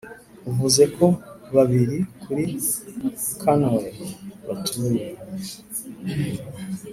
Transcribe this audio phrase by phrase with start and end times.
[0.49, 1.05] “uvuze ko
[1.55, 2.43] babiri kuri
[3.41, 3.85] conway
[4.47, 5.05] batuye,